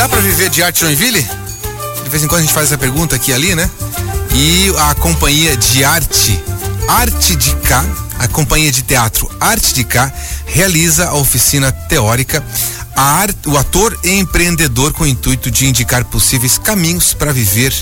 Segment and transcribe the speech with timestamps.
[0.00, 1.20] dá para viver de arte Joinville?
[2.02, 3.70] De vez em quando a gente faz essa pergunta aqui e ali, né?
[4.32, 6.42] E a companhia de arte,
[6.88, 7.84] Arte de Cá,
[8.18, 10.10] a companhia de teatro Arte de Cá,
[10.46, 12.42] realiza a oficina teórica
[12.96, 17.74] Art, o ator e empreendedor com o intuito de indicar possíveis caminhos para viver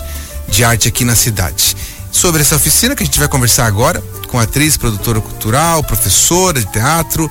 [0.49, 1.77] de arte aqui na cidade.
[2.11, 6.59] Sobre essa oficina que a gente vai conversar agora com a atriz, produtora cultural, professora
[6.59, 7.31] de teatro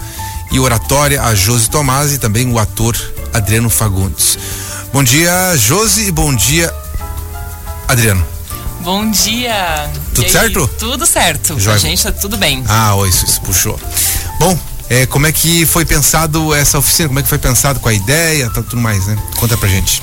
[0.50, 2.96] e oratória, a Josi Tomás e também o ator
[3.34, 4.38] Adriano Fagundes.
[4.98, 6.74] Bom dia, Josi, e bom dia,
[7.88, 8.26] Adriano.
[8.80, 9.92] Bom dia.
[10.16, 10.68] Tudo certo?
[10.80, 11.60] Tudo certo.
[11.60, 11.76] Joia.
[11.76, 12.64] A gente tá tudo bem.
[12.68, 13.80] Ah, isso, isso puxou.
[14.40, 14.58] Bom,
[14.90, 17.10] é, como é que foi pensado essa oficina?
[17.10, 19.16] Como é que foi pensado com a ideia, tá tudo mais, né?
[19.36, 20.02] Conta pra gente.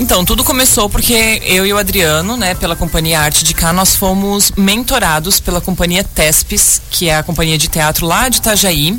[0.00, 3.94] Então, tudo começou porque eu e o Adriano, né, pela companhia Arte de Cá, nós
[3.94, 8.98] fomos mentorados pela companhia Tespes, que é a companhia de teatro lá de Itajaí.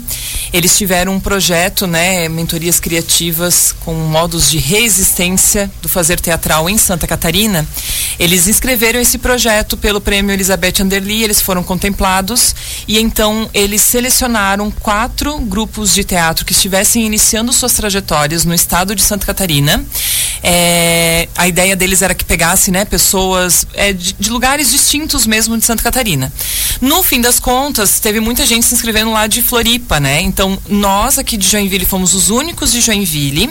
[0.53, 6.77] Eles tiveram um projeto, né, mentorias criativas com modos de resistência do fazer teatral em
[6.77, 7.67] Santa Catarina.
[8.17, 12.55] Eles inscreveram esse projeto pelo prêmio Elizabeth Anderli, eles foram contemplados
[12.87, 18.95] e então eles selecionaram quatro grupos de teatro que estivessem iniciando suas trajetórias no estado
[18.95, 19.83] de Santa Catarina.
[20.43, 25.57] É, a ideia deles era que pegasse né, pessoas é, de, de, lugares distintos mesmo
[25.57, 26.31] de Santa Catarina.
[26.81, 30.21] No fim das contas, teve muita gente se inscrevendo lá de Floripa, né?
[30.21, 33.49] Então, nós aqui de Joinville fomos os únicos de Joinville.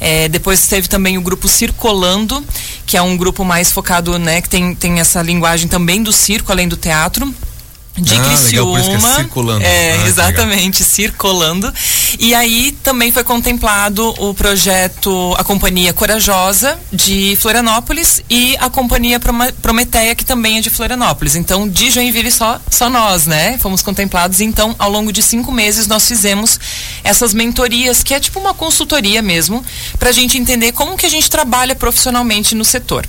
[0.00, 2.44] É, depois teve também o grupo Circolando,
[2.86, 6.50] que é um grupo mais focado, né, que tem, tem essa linguagem também do circo,
[6.50, 7.32] além do teatro
[7.98, 8.78] de ah, Criciúma.
[8.78, 9.64] Legal, é circulando.
[9.64, 11.72] É, ah, exatamente, circulando.
[12.18, 19.20] E aí também foi contemplado o projeto A Companhia Corajosa de Florianópolis e a Companhia
[19.60, 21.34] Prometeia, que também é de Florianópolis.
[21.36, 23.58] Então, de Joinville só, só nós, né?
[23.58, 24.40] Fomos contemplados.
[24.40, 26.58] Então, ao longo de cinco meses, nós fizemos
[27.04, 29.64] essas mentorias, que é tipo uma consultoria mesmo,
[29.98, 33.06] para a gente entender como que a gente trabalha profissionalmente no setor.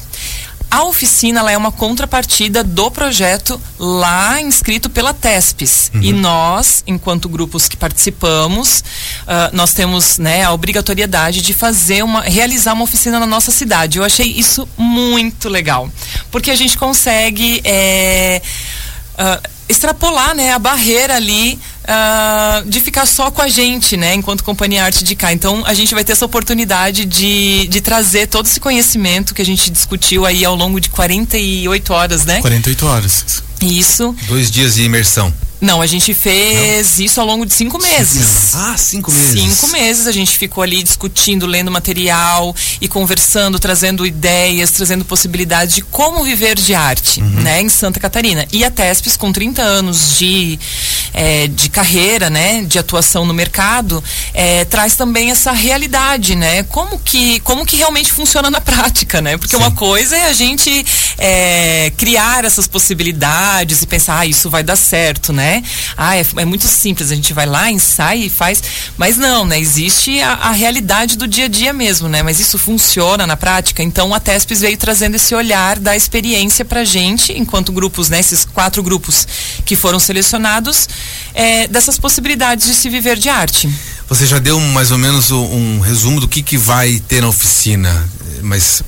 [0.71, 5.91] A oficina ela é uma contrapartida do projeto lá inscrito pela TESPES.
[5.93, 6.01] Uhum.
[6.01, 12.21] E nós, enquanto grupos que participamos, uh, nós temos né, a obrigatoriedade de fazer uma,
[12.21, 13.97] realizar uma oficina na nossa cidade.
[13.97, 15.91] Eu achei isso muito legal.
[16.31, 17.61] Porque a gente consegue.
[17.65, 18.41] É,
[19.15, 24.43] uh, extrapolar né, a barreira ali uh, de ficar só com a gente, né, enquanto
[24.43, 25.33] companhia arte de cá.
[25.33, 29.45] Então a gente vai ter essa oportunidade de, de trazer todo esse conhecimento que a
[29.45, 32.41] gente discutiu aí ao longo de 48 horas, né?
[32.41, 33.43] 48 horas.
[33.61, 34.15] Isso.
[34.27, 35.33] Dois dias de imersão.
[35.61, 37.05] Não, a gente fez Não.
[37.05, 38.55] isso ao longo de cinco meses.
[38.55, 39.39] Ah, cinco meses.
[39.39, 45.75] Cinco meses a gente ficou ali discutindo, lendo material e conversando, trazendo ideias, trazendo possibilidades
[45.75, 47.41] de como viver de arte, uhum.
[47.41, 48.47] né, em Santa Catarina.
[48.51, 50.59] E a TESPES, com 30 anos de,
[51.13, 56.63] é, de carreira, né, de atuação no mercado, é, traz também essa realidade, né?
[56.63, 59.37] Como que, como que realmente funciona na prática, né?
[59.37, 59.61] Porque Sim.
[59.61, 60.85] uma coisa é a gente
[61.19, 65.50] é, criar essas possibilidades e pensar, ah, isso vai dar certo, né?
[65.51, 65.63] Né?
[65.97, 68.63] Ah, é, é, muito simples, a gente vai lá, ensaia e faz.
[68.97, 69.59] Mas não, né?
[69.59, 72.23] Existe a, a, realidade do dia a dia mesmo, né?
[72.23, 73.83] Mas isso funciona na prática.
[73.83, 78.19] Então a TESPES veio trazendo esse olhar da experiência pra gente, enquanto grupos, né?
[78.19, 79.27] Esses quatro grupos
[79.65, 80.87] que foram selecionados,
[81.33, 83.69] é, dessas possibilidades de se viver de arte.
[84.07, 87.29] Você já deu mais ou menos um, um resumo do que, que vai ter na
[87.29, 88.09] oficina,
[88.41, 88.83] mas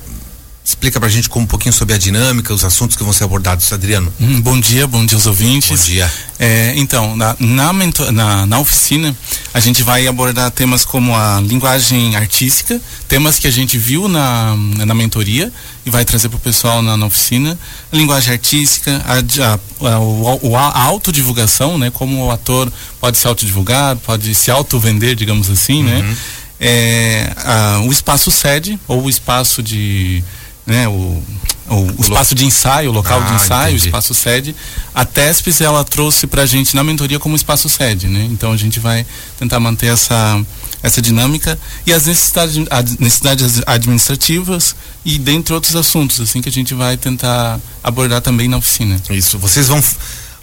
[0.66, 3.70] Explica pra gente como um pouquinho sobre a dinâmica, os assuntos que vão ser abordados,
[3.70, 4.10] Adriano.
[4.18, 5.68] Hum, bom dia, bom dia aos ouvintes.
[5.68, 6.10] Bom dia.
[6.38, 7.70] É, então, na, na,
[8.10, 9.14] na, na, oficina,
[9.52, 14.56] a gente vai abordar temas como a linguagem artística, temas que a gente viu na,
[14.86, 15.52] na mentoria
[15.84, 17.58] e vai trazer para o pessoal na, na, oficina.
[17.92, 21.90] A linguagem artística, a, a, a, a autodivulgação, né?
[21.90, 25.96] Como o ator pode se autodivulgar, pode se auto-vender, digamos assim, né?
[25.96, 26.02] uhum.
[26.08, 26.16] né?
[26.58, 30.24] É, a, o espaço sede, ou o espaço de
[30.66, 31.22] né, o,
[31.68, 33.84] o, o espaço de ensaio, o local ah, de ensaio, entendi.
[33.84, 34.54] o espaço sede.
[34.94, 38.26] A TESPES ela trouxe para a gente na mentoria como espaço sede, né?
[38.30, 39.06] Então a gente vai
[39.38, 40.40] tentar manter essa
[40.82, 46.52] essa dinâmica e as necessidades, as necessidades administrativas e dentre outros assuntos assim que a
[46.52, 49.00] gente vai tentar abordar também na oficina.
[49.08, 49.38] Isso.
[49.38, 49.82] Vocês vão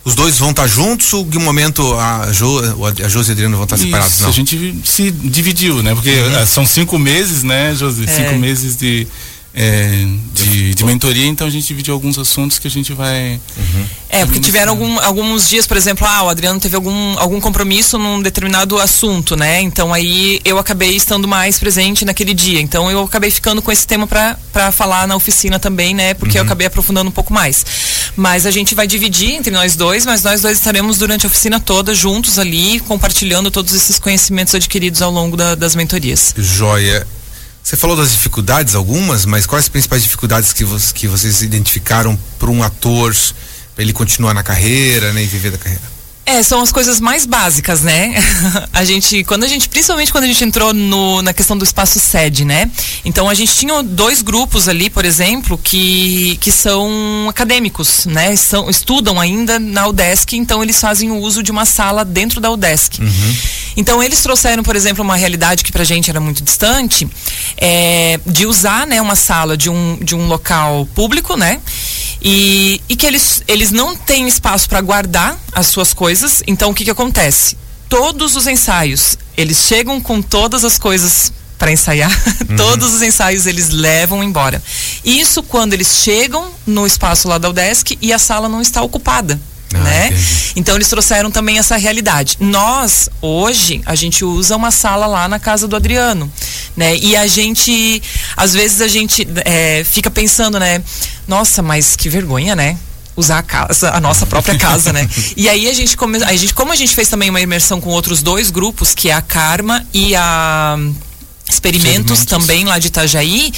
[0.03, 2.59] os dois vão estar juntos ou em um momento a Jo,
[3.05, 4.13] a Josi e a Adriano vão estar separados?
[4.13, 4.29] Isso, não?
[4.29, 5.93] a gente se dividiu, né?
[5.93, 6.45] Porque uhum.
[6.47, 8.05] são cinco meses, né, Josi?
[8.05, 8.07] É.
[8.07, 9.07] Cinco meses de
[9.53, 13.39] é, de, de, mentoria, então a gente dividiu alguns assuntos que a gente vai.
[13.57, 13.85] Uhum.
[14.09, 17.97] É, porque tiveram algum, alguns dias, por exemplo, ah, o Adriano teve algum, algum compromisso
[17.97, 19.61] num determinado assunto, né?
[19.61, 22.61] Então aí eu acabei estando mais presente naquele dia.
[22.61, 26.13] Então eu acabei ficando com esse tema para falar na oficina também, né?
[26.13, 26.43] Porque uhum.
[26.43, 27.65] eu acabei aprofundando um pouco mais.
[28.15, 31.59] Mas a gente vai dividir entre nós dois, mas nós dois estaremos durante a oficina
[31.59, 36.33] toda juntos ali, compartilhando todos esses conhecimentos adquiridos ao longo da, das mentorias.
[36.37, 37.05] Joia
[37.63, 42.17] Você falou das dificuldades, algumas, mas quais as principais dificuldades que, vo que vocês identificaram
[42.39, 43.15] para um ator,
[43.75, 46.00] para ele continuar na carreira né, e viver da carreira?
[46.31, 48.13] É, são as coisas mais básicas, né?
[48.71, 51.99] a gente, quando a gente, principalmente quando a gente entrou no, na questão do espaço
[51.99, 52.71] sede, né?
[53.03, 58.33] Então a gente tinha dois grupos ali, por exemplo, que, que são acadêmicos, né?
[58.37, 62.49] São, estudam ainda na UDESC, então eles fazem o uso de uma sala dentro da
[62.49, 63.01] UDESC.
[63.01, 63.35] Uhum.
[63.75, 67.09] Então eles trouxeram, por exemplo, uma realidade que pra gente era muito distante,
[67.57, 71.59] é, de usar, né, uma sala de um, de um local público, né?
[72.21, 76.43] E, e que eles, eles não têm espaço para guardar as suas coisas.
[76.45, 77.57] Então, o que, que acontece?
[77.89, 82.11] Todos os ensaios, eles chegam com todas as coisas para ensaiar.
[82.49, 82.57] Uhum.
[82.57, 84.61] Todos os ensaios eles levam embora.
[85.05, 89.39] Isso quando eles chegam no espaço lá da UDESC e a sala não está ocupada.
[89.75, 90.07] Ah, né?
[90.07, 90.51] Entendi.
[90.55, 92.37] Então eles trouxeram também essa realidade.
[92.39, 96.31] Nós, hoje, a gente usa uma sala lá na casa do Adriano,
[96.75, 96.95] né?
[96.97, 98.01] E a gente,
[98.35, 100.81] às vezes a gente é, fica pensando, né?
[101.27, 102.77] Nossa, mas que vergonha, né?
[103.15, 105.07] usar a casa, a nossa própria casa, né?
[105.35, 107.89] E aí a gente, come, a gente, como a gente fez também uma imersão com
[107.89, 110.77] outros dois grupos, que é a Karma e a
[111.49, 112.25] Experimentos, Experimentos.
[112.25, 113.51] também lá de Itajaí,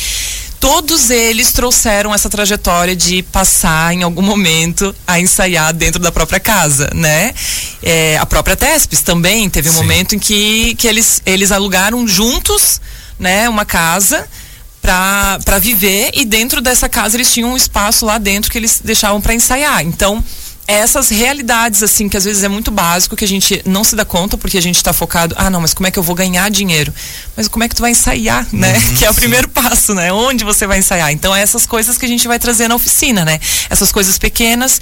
[0.64, 6.40] todos eles trouxeram essa trajetória de passar em algum momento a ensaiar dentro da própria
[6.40, 7.34] casa, né?
[7.84, 9.80] É, a própria Tespes também teve um Sim.
[9.80, 12.80] momento em que, que eles, eles alugaram juntos,
[13.20, 14.26] né, uma casa
[14.82, 19.20] para viver e dentro dessa casa eles tinham um espaço lá dentro que eles deixavam
[19.20, 19.82] para ensaiar.
[19.82, 20.24] Então,
[20.68, 24.06] essas realidades, assim, que às vezes é muito básico, que a gente não se dá
[24.06, 26.50] conta, porque a gente está focado, ah, não, mas como é que eu vou ganhar
[26.50, 26.94] dinheiro?
[27.36, 28.74] Mas como é que tu vai ensaiar, né?
[28.74, 30.14] Uhum, que é o primeiro passo, né?
[30.14, 31.12] Onde você vai ensaiar?
[31.12, 33.40] Então, é essas coisas que a gente vai trazer na oficina, né?
[33.70, 34.80] Essas coisas pequenas.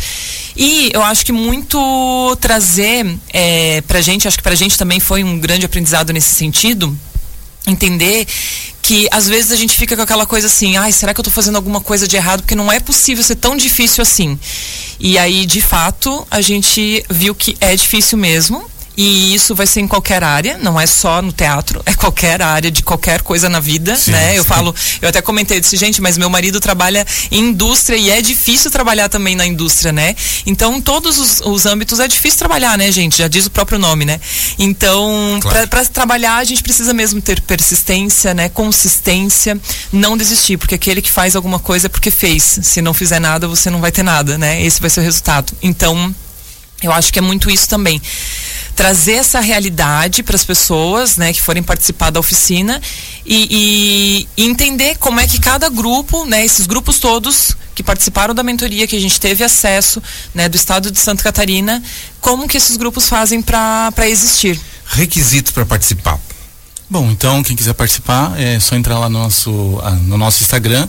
[0.56, 5.24] E eu acho que muito trazer é, pra gente, acho que pra gente também foi
[5.24, 6.96] um grande aprendizado nesse sentido,
[7.66, 8.28] entender
[8.92, 11.32] que às vezes a gente fica com aquela coisa assim, ai, será que eu estou
[11.34, 12.42] fazendo alguma coisa de errado?
[12.42, 14.38] Porque não é possível ser tão difícil assim.
[15.00, 18.70] E aí, de fato, a gente viu que é difícil mesmo.
[18.96, 22.70] E isso vai ser em qualquer área, não é só no teatro, é qualquer área
[22.70, 24.32] de qualquer coisa na vida, sim, né?
[24.32, 24.38] Sim.
[24.38, 28.22] Eu falo, eu até comentei, disse, gente, mas meu marido trabalha em indústria e é
[28.22, 30.16] difícil trabalhar também na indústria, né?
[30.46, 33.18] Então, em todos os, os âmbitos é difícil trabalhar, né, gente?
[33.18, 34.20] Já diz o próprio nome, né?
[34.60, 35.68] Então, claro.
[35.68, 38.50] para trabalhar, a gente precisa mesmo ter persistência, né?
[38.50, 39.60] Consistência,
[39.92, 42.60] não desistir, porque aquele que faz alguma coisa é porque fez.
[42.62, 44.62] Se não fizer nada, você não vai ter nada, né?
[44.64, 45.54] Esse vai ser o resultado.
[45.62, 46.14] Então,
[46.84, 48.02] eu acho que é muito isso também
[48.76, 52.82] trazer essa realidade para as pessoas, né, que forem participar da oficina
[53.26, 58.44] e, e, entender como é que cada grupo, né, esses grupos todos que participaram da
[58.44, 60.02] mentoria que a gente teve acesso,
[60.34, 61.82] né, do estado de Santa Catarina,
[62.20, 64.60] como que esses grupos fazem para existir.
[64.86, 66.20] Requisitos para participar.
[66.90, 70.88] Bom, então quem quiser participar é só entrar lá no nosso, ah, no nosso Instagram,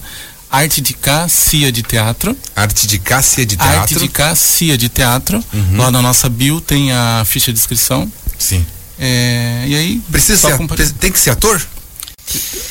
[0.53, 2.37] Arte de Cá, Cia de Teatro.
[2.55, 3.81] Arte de Cá, Cia de Teatro.
[3.81, 5.43] Arte de Cá, Cia de Teatro.
[5.51, 5.79] Uhum.
[5.79, 8.13] Lá na nossa bio tem a ficha de inscrição.
[8.39, 8.65] Sim.
[8.99, 10.03] É, e aí.
[10.11, 11.61] Precisa ser, tem que ser ator?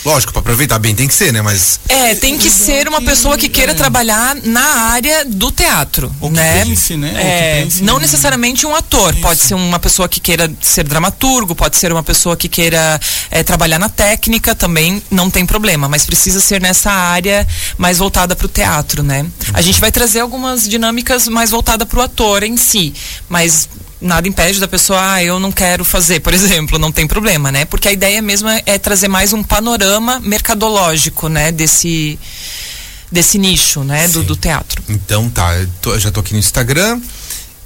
[0.03, 1.41] Lógico, para aproveitar bem tem que ser, né?
[1.41, 1.79] Mas.
[1.87, 3.75] É, tem que ser uma pessoa que queira é.
[3.75, 6.13] trabalhar na área do teatro.
[6.19, 6.63] Ou né?
[6.65, 7.13] Pense, né?
[7.15, 8.01] É, pense, não né?
[8.01, 9.13] necessariamente um ator.
[9.13, 9.21] Isso.
[9.21, 12.99] Pode ser uma pessoa que queira ser dramaturgo, pode ser uma pessoa que queira
[13.29, 15.87] é, trabalhar na técnica, também não tem problema.
[15.87, 17.47] Mas precisa ser nessa área
[17.77, 19.25] mais voltada para o teatro, né?
[19.53, 22.93] A gente vai trazer algumas dinâmicas mais voltada para o ator em si.
[23.29, 23.69] Mas
[24.01, 27.65] nada impede da pessoa, ah, eu não quero fazer, por exemplo, não tem problema, né?
[27.65, 32.19] Porque a ideia mesmo é, é trazer mais um panorama mercadológico, né, desse
[33.11, 34.81] desse nicho, né, do, do, teatro.
[34.87, 36.99] Então tá, eu, tô, eu já tô aqui no Instagram.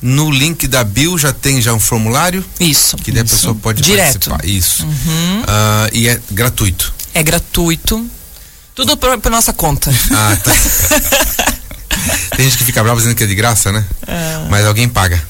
[0.02, 2.44] No link da Bill já tem já um formulário?
[2.60, 2.98] Isso.
[2.98, 4.30] Que daí a pessoa pode Direto.
[4.30, 4.46] participar.
[4.46, 4.84] Isso.
[4.86, 5.42] Uhum.
[5.42, 6.94] Uh, e é gratuito.
[7.14, 8.06] É gratuito.
[8.74, 9.92] Tudo por, por nossa conta.
[10.12, 11.56] Ah, tá.
[12.36, 13.84] Tem gente que fica brava dizendo que é de graça, né?
[14.08, 14.48] É.
[14.50, 15.22] Mas alguém paga.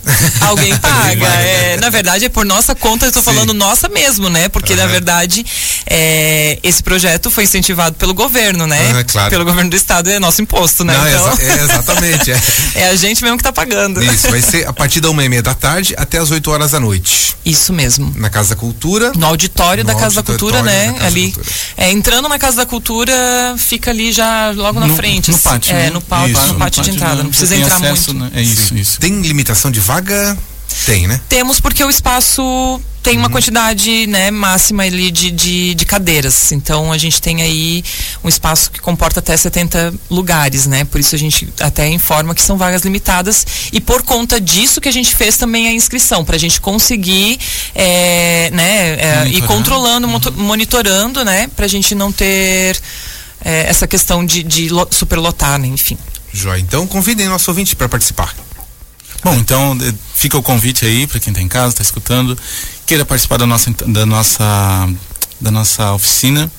[0.41, 1.27] Alguém paga.
[1.27, 4.49] é, na verdade, é por nossa conta, eu estou falando nossa mesmo, né?
[4.49, 4.79] Porque, uhum.
[4.79, 5.45] na verdade,
[5.85, 8.93] é, esse projeto foi incentivado pelo governo, né?
[8.93, 9.29] Uhum, claro.
[9.29, 10.97] Pelo governo do estado, é nosso imposto, né?
[10.97, 12.31] Não, então, exa é, exatamente.
[12.31, 12.41] É.
[12.75, 14.03] é a gente mesmo que está pagando.
[14.03, 16.71] Isso, vai ser a partir da uma e meia da tarde até as 8 horas
[16.71, 17.35] da noite.
[17.45, 18.13] Isso mesmo.
[18.17, 19.11] Na Casa da Cultura.
[19.15, 20.93] No auditório no da Casa da Cultura, né?
[20.93, 21.31] Casa ali.
[21.31, 21.55] Cultura.
[21.77, 23.13] É, entrando na Casa da Cultura,
[23.57, 25.31] fica ali já logo na no, frente.
[25.31, 25.71] No pátio.
[25.71, 25.89] É, né?
[25.91, 27.23] no, pátio, no, pátio de entrada.
[27.23, 28.33] Não precisa entrar acesso, muito.
[28.33, 28.39] Né?
[28.39, 28.75] É isso, Sim.
[28.75, 28.99] isso.
[28.99, 30.37] Tem limitação de vaga?
[30.85, 31.21] Tem, né?
[31.29, 33.33] Temos porque o espaço tem uma uhum.
[33.33, 36.51] quantidade né, máxima ali de, de, de, cadeiras.
[36.51, 37.83] Então a gente tem aí
[38.23, 40.83] um espaço que comporta até 70 lugares, né?
[40.85, 44.89] Por isso a gente até informa que são vagas limitadas e por conta disso que
[44.89, 47.39] a gente fez também a inscrição, para a gente conseguir
[47.75, 50.19] é, né, é, ir controlando, uhum.
[50.37, 51.47] monitorando, né?
[51.55, 52.75] Para a gente não ter
[53.43, 55.67] é, essa questão de, de superlotar, né?
[55.67, 55.97] Enfim.
[56.59, 58.35] Então convidem nosso ouvinte para participar.
[59.23, 59.75] Bom, então
[60.13, 62.37] fica o convite aí para quem está em casa, está escutando,
[62.85, 64.89] queira participar da nossa, da nossa,
[65.41, 66.51] da nossa oficina,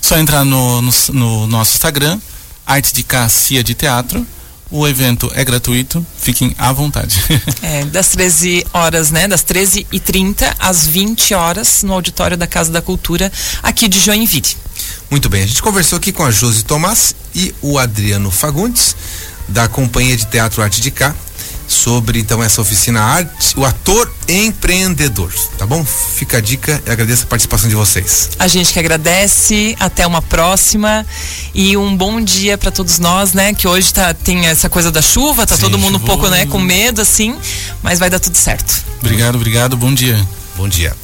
[0.00, 2.18] só entrar no, no, no nosso Instagram,
[2.66, 4.26] Arte de Cassia de Teatro.
[4.70, 7.16] O evento é gratuito, fiquem à vontade.
[7.62, 9.26] É, das 13 horas, né?
[9.26, 13.32] Das 13h30 às 20 horas no auditório da Casa da Cultura,
[13.62, 14.56] aqui de Joinville.
[15.10, 18.94] Muito bem, a gente conversou aqui com a Josi Tomás e o Adriano Fagundes,
[19.48, 21.14] da Companhia de Teatro Arte de Cá,
[21.66, 25.82] sobre então essa oficina arte, o ator empreendedor, tá bom?
[25.84, 28.30] Fica a dica e agradeço a participação de vocês.
[28.38, 31.06] A gente que agradece, até uma próxima
[31.54, 33.54] e um bom dia para todos nós, né?
[33.54, 36.44] Que hoje tá tem essa coisa da chuva, tá Sim, todo mundo um pouco, né,
[36.44, 37.34] com medo assim,
[37.82, 38.82] mas vai dar tudo certo.
[39.00, 40.18] Obrigado, obrigado, bom dia.
[40.56, 40.94] Bom dia.